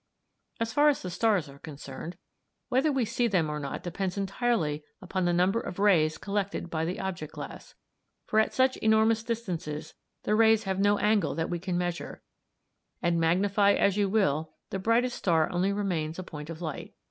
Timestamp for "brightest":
14.79-15.17